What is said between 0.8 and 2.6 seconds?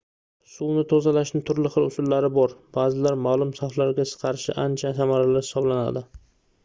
tozalashning turli xil usullari bor